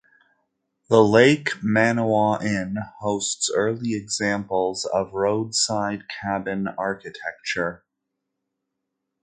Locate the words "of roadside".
4.83-6.05